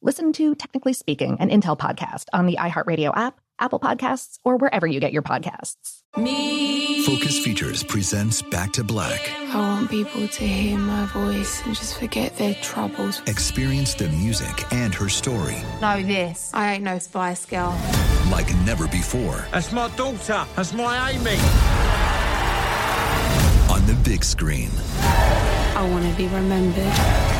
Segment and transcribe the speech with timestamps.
[0.00, 4.86] Listen to Technically Speaking, an Intel podcast on the iHeartRadio app Apple Podcasts, or wherever
[4.86, 6.02] you get your podcasts.
[6.16, 7.02] Me.
[7.04, 9.30] Focus Features presents Back to Black.
[9.48, 13.20] I want people to hear my voice and just forget their troubles.
[13.26, 15.56] Experience the music and her story.
[15.80, 16.50] Know this.
[16.54, 17.76] I ain't no Spice Girl.
[18.30, 19.44] Like never before.
[19.52, 20.46] That's my daughter.
[20.54, 21.36] That's my Amy.
[23.72, 24.70] On the big screen.
[25.00, 27.37] I want to be remembered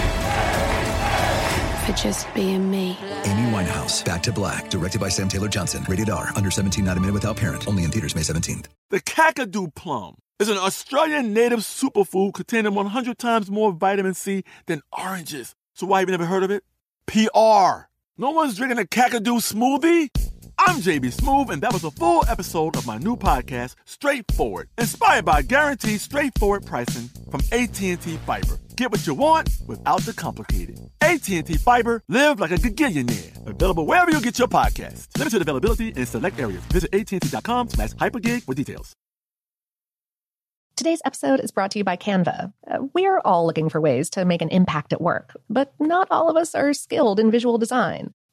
[1.89, 2.99] for just being me.
[3.25, 5.85] Amy Winehouse, Back to Black, directed by Sam Taylor Johnson.
[5.89, 7.67] Rated R, under 17, not a minute without parent.
[7.67, 8.67] Only in theaters May 17th.
[8.91, 14.83] The Kakadu plum is an Australian native superfood containing 100 times more vitamin C than
[14.93, 15.55] oranges.
[15.75, 16.63] So why have you never heard of it?
[17.07, 17.89] PR.
[18.19, 20.11] No one's drinking a Kakadu smoothie?
[20.69, 25.25] I'm JB Smoove, and that was a full episode of my new podcast, Straightforward, inspired
[25.25, 28.59] by guaranteed straightforward pricing from AT&T Fiber.
[28.77, 30.79] Get what you want without the complicated.
[31.01, 33.47] AT&T Fiber, live like a gigillionaire.
[33.47, 35.09] Available wherever you get your podcast.
[35.17, 36.61] Limited availability in select areas.
[36.65, 38.93] Visit AT&T.com slash hypergig for details.
[40.77, 42.53] Today's episode is brought to you by Canva.
[42.71, 46.09] Uh, we are all looking for ways to make an impact at work, but not
[46.11, 48.13] all of us are skilled in visual design.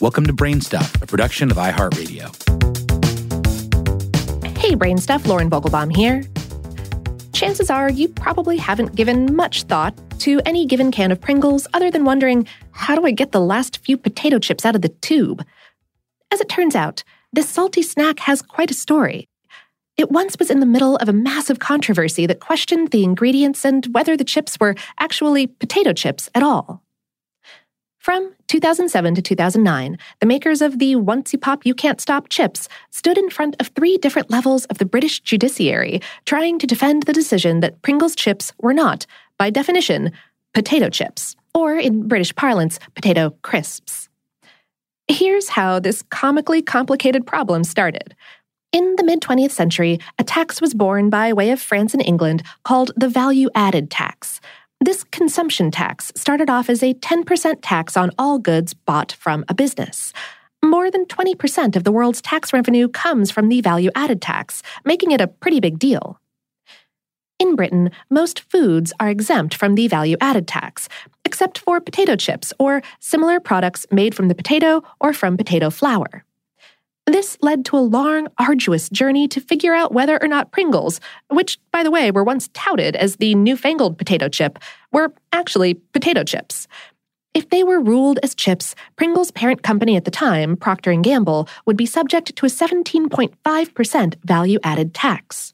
[0.00, 2.34] Welcome to Brainstuff, a production of iHeartRadio.
[4.56, 6.24] Hey, Brainstuff, Lauren Vogelbaum here.
[7.34, 11.90] Chances are you probably haven't given much thought to any given can of Pringles other
[11.90, 15.44] than wondering, how do I get the last few potato chips out of the tube?
[16.30, 19.28] As it turns out, this salty snack has quite a story.
[19.98, 23.84] It once was in the middle of a massive controversy that questioned the ingredients and
[23.92, 26.82] whether the chips were actually potato chips at all.
[28.10, 32.68] From 2007 to 2009, the makers of the Once You Pop You Can't Stop chips
[32.90, 37.12] stood in front of three different levels of the British judiciary trying to defend the
[37.12, 39.06] decision that Pringles chips were not,
[39.38, 40.10] by definition,
[40.54, 44.08] potato chips, or in British parlance, potato crisps.
[45.06, 48.16] Here's how this comically complicated problem started.
[48.72, 52.42] In the mid 20th century, a tax was born by way of France and England
[52.64, 54.40] called the value added tax
[54.80, 59.54] this consumption tax started off as a 10% tax on all goods bought from a
[59.54, 60.14] business.
[60.64, 65.10] More than 20% of the world's tax revenue comes from the value added tax, making
[65.10, 66.18] it a pretty big deal.
[67.38, 70.88] In Britain, most foods are exempt from the value added tax,
[71.26, 76.24] except for potato chips or similar products made from the potato or from potato flour.
[77.10, 81.58] This led to a long, arduous journey to figure out whether or not Pringles, which,
[81.72, 84.60] by the way, were once touted as the newfangled potato chip,
[84.92, 86.68] were actually potato chips.
[87.34, 91.48] If they were ruled as chips, Pringles' parent company at the time, Procter & Gamble,
[91.66, 95.52] would be subject to a 17.5% value-added tax.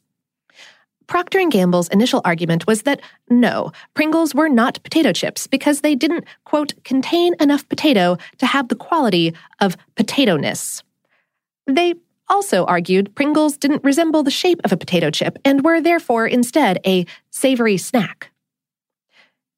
[1.06, 3.00] Procter & Gamble's initial argument was that
[3.30, 8.68] no, Pringles were not potato chips because they didn't, quote, contain enough potato to have
[8.68, 10.82] the quality of potato-ness.
[11.66, 11.94] They
[12.28, 16.80] also argued Pringles didn't resemble the shape of a potato chip and were therefore instead
[16.86, 18.30] a savory snack.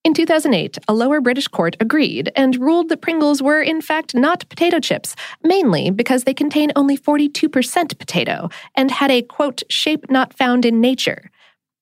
[0.04, 4.48] In 2008, a lower British court agreed and ruled that Pringles were in fact not
[4.48, 10.32] potato chips, mainly because they contain only 42% potato and had a, quote, shape not
[10.32, 11.30] found in nature.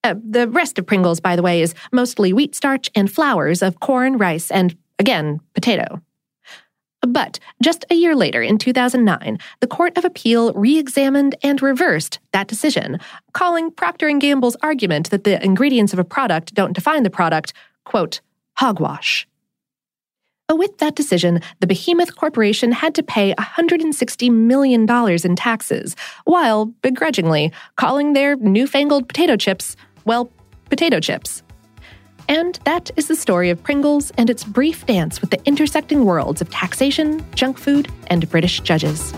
[0.02, 3.80] Uh, the rest of Pringles, by the way, is mostly wheat starch and flours of
[3.80, 6.00] corn, rice, and, again, potato.
[7.06, 12.48] But just a year later, in 2009, the Court of Appeal re-examined and reversed that
[12.48, 12.98] decision,
[13.32, 17.52] calling Procter & Gamble's argument that the ingredients of a product don't define the product,
[17.84, 18.20] quote,
[18.54, 19.28] hogwash.
[20.48, 26.66] But with that decision, the behemoth corporation had to pay $160 million in taxes, while
[26.82, 30.30] begrudgingly calling their newfangled potato chips, well,
[30.70, 31.42] potato chips.
[32.28, 36.40] And that is the story of Pringles and its brief dance with the intersecting worlds
[36.40, 39.12] of taxation, junk food, and British judges.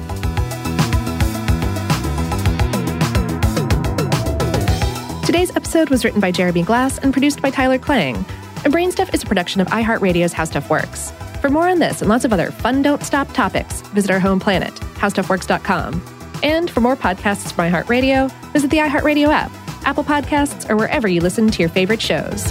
[5.24, 8.16] Today's episode was written by Jeremy Glass and produced by Tyler Klang.
[8.64, 11.12] And Brainstuff is a production of iHeartRadio's How Stuff Works.
[11.40, 14.40] For more on this and lots of other fun don't stop topics, visit our home
[14.40, 16.02] planet, howstuffworks.com.
[16.42, 19.52] And for more podcasts from iHeartRadio, visit the iHeartRadio app,
[19.86, 22.50] Apple Podcasts, or wherever you listen to your favorite shows.